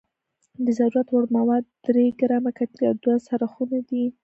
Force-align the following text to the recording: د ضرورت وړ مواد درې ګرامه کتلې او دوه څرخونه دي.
د 0.65 0.67
ضرورت 0.79 1.07
وړ 1.09 1.25
مواد 1.37 1.63
درې 1.87 2.05
ګرامه 2.19 2.51
کتلې 2.57 2.85
او 2.89 2.95
دوه 3.03 3.15
څرخونه 3.27 3.77
دي. 3.89 4.05